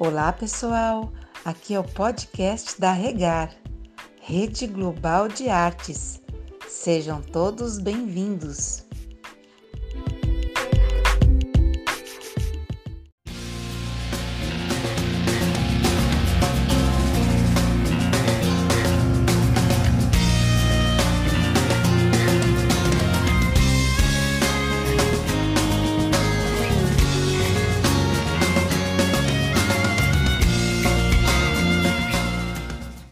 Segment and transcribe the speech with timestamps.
[0.00, 1.12] Olá, pessoal!
[1.44, 3.52] Aqui é o podcast da Regar,
[4.22, 6.22] Rede Global de Artes.
[6.68, 8.87] Sejam todos bem-vindos!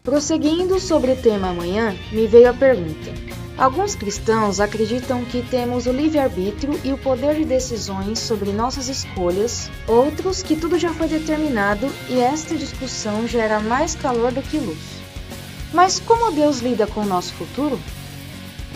[0.07, 3.11] Prosseguindo sobre o tema amanhã, me veio a pergunta:
[3.57, 9.69] Alguns cristãos acreditam que temos o livre-arbítrio e o poder de decisões sobre nossas escolhas,
[9.85, 14.79] outros que tudo já foi determinado e esta discussão gera mais calor do que luz.
[15.73, 17.77] Mas como Deus lida com o nosso futuro?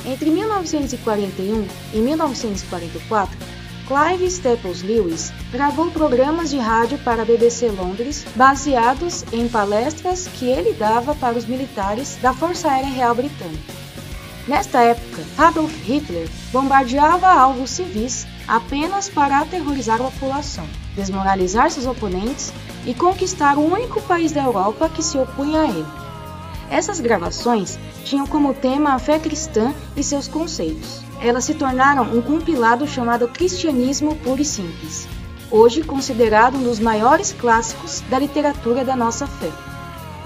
[0.06, 3.38] Entre 1941 e 1944,
[3.92, 10.46] Clive Staples Lewis gravou programas de rádio para a BBC Londres baseados em palestras que
[10.46, 13.74] ele dava para os militares da Força Aérea Real Britânica.
[14.48, 22.54] Nesta época, Adolf Hitler bombardeava alvos civis apenas para aterrorizar a população, desmoralizar seus oponentes
[22.86, 25.86] e conquistar o único país da Europa que se opunha a ele.
[26.70, 32.22] Essas gravações tinham como tema a fé cristã e seus conceitos elas se tornaram um
[32.22, 35.08] compilado chamado Cristianismo Puro e Simples,
[35.52, 39.52] hoje considerado um dos maiores clássicos da literatura da nossa fé.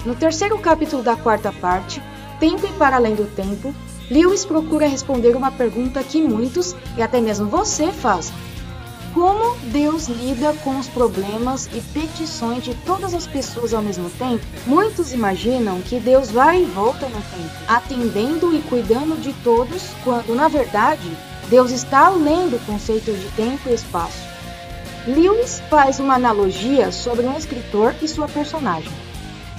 [0.06, 2.02] No terceiro capítulo da quarta parte,
[2.40, 3.76] Tempo e Para Além do Tempo,
[4.10, 8.32] Lewis procura responder uma pergunta que muitos, e até mesmo você, como
[9.66, 14.46] Deus lida com os problemas e petições de todas as pessoas ao mesmo tempo?
[14.68, 20.36] Muitos imaginam que Deus vai e volta no tempo, atendendo e cuidando de todos, quando
[20.36, 21.10] na verdade
[21.50, 24.20] Deus está além do conceito de tempo e espaço.
[25.08, 28.92] Lewis faz uma analogia sobre um escritor e sua personagem.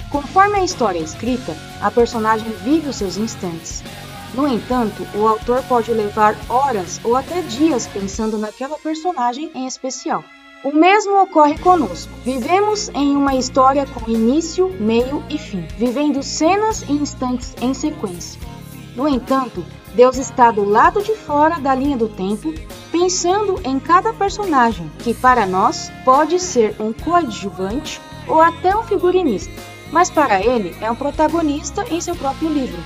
[0.09, 3.83] Conforme a história é escrita, a personagem vive os seus instantes,
[4.33, 10.23] no entanto, o autor pode levar horas ou até dias pensando naquela personagem em especial.
[10.63, 12.11] O mesmo ocorre conosco.
[12.25, 18.41] Vivemos em uma história com início, meio e fim, vivendo cenas e instantes em sequência.
[18.95, 22.53] No entanto, Deus está do lado de fora da linha do tempo,
[22.91, 29.53] pensando em cada personagem, que para nós pode ser um coadjuvante ou até um figurinista,
[29.91, 32.81] mas para ele é um protagonista em seu próprio livro.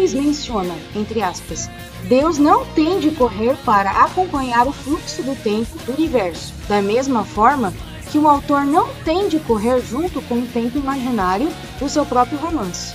[0.00, 1.68] Lewis menciona, entre aspas,
[2.08, 7.22] Deus não tem de correr para acompanhar o fluxo do tempo do universo, da mesma
[7.22, 7.74] forma
[8.10, 12.38] que o autor não tem de correr junto com o tempo imaginário do seu próprio
[12.38, 12.94] romance.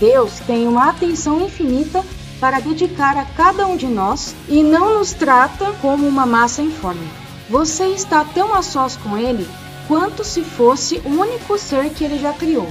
[0.00, 2.02] Deus tem uma atenção infinita
[2.40, 7.06] para dedicar a cada um de nós e não nos trata como uma massa informe.
[7.50, 9.46] Você está tão a sós com Ele
[9.86, 12.68] quanto se fosse o único ser que Ele já criou.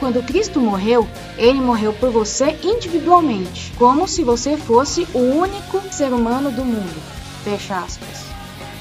[0.00, 1.06] Quando Cristo morreu,
[1.36, 7.02] ele morreu por você individualmente, como se você fosse o único ser humano do mundo.
[7.44, 8.24] Fecha aspas.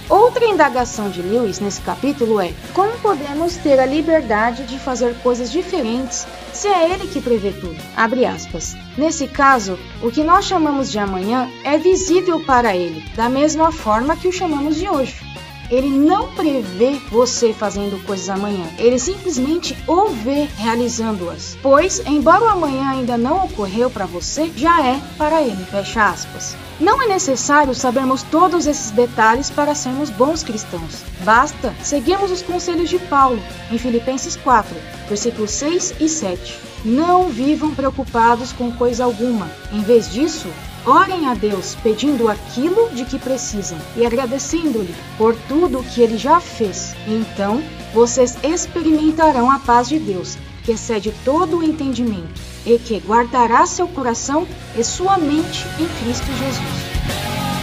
[0.10, 5.52] Outra indagação de Lewis nesse capítulo é: como podemos ter a liberdade de fazer coisas
[5.52, 7.78] diferentes se é ele que prevê tudo?
[7.96, 8.76] Abre aspas.
[8.98, 14.16] Nesse caso, o que nós chamamos de amanhã é visível para ele, da mesma forma
[14.16, 15.29] que o chamamos de hoje.
[15.70, 18.66] Ele não prevê você fazendo coisas amanhã.
[18.78, 21.58] Ele simplesmente o vê realizando-as.
[21.62, 25.64] Pois, embora o amanhã ainda não ocorreu para você, já é para ele.
[25.66, 26.56] Fecha aspas.
[26.80, 31.04] Não é necessário sabermos todos esses detalhes para sermos bons cristãos.
[31.24, 34.76] Basta seguirmos os conselhos de Paulo em Filipenses 4,
[35.08, 36.58] versículos 6 e 7.
[36.86, 39.52] Não vivam preocupados com coisa alguma.
[39.74, 40.48] Em vez disso,
[40.86, 46.18] Orem a Deus pedindo aquilo de que precisam e agradecendo-lhe por tudo o que ele
[46.18, 46.96] já fez.
[47.08, 47.62] Então,
[47.94, 53.88] vocês experimentarão a paz de Deus, que excede todo o entendimento e que guardará seu
[53.88, 54.48] coração
[54.78, 57.59] e sua mente em Cristo Jesus.